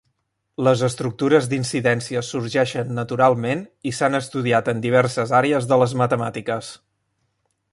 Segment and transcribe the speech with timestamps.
[0.67, 3.61] Les estructures d'incidència sorgeixen naturalment
[3.91, 6.73] i s'han estudiat en diverses àrees de les matemàtiques.